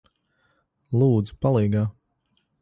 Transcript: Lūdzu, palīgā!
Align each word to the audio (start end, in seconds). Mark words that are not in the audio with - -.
Lūdzu, 1.01 1.35
palīgā! 1.47 1.85